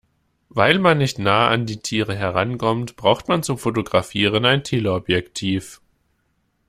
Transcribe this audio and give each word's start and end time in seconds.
Weil 0.49 0.79
man 0.79 0.97
nicht 0.97 1.19
nah 1.19 1.49
an 1.49 1.67
die 1.67 1.77
Tiere 1.77 2.15
herankommt, 2.15 2.95
braucht 2.95 3.27
man 3.27 3.43
zum 3.43 3.59
Fotografieren 3.59 4.45
ein 4.45 4.63
Teleobjektiv. 4.63 5.79